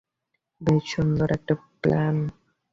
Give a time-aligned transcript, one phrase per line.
[0.61, 2.15] বেশ সুন্দর একটা প্লেন।